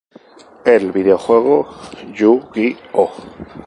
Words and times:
El 0.65 0.91
videojuego 0.91 1.67
"Yu-Gi-Oh! 2.15 3.11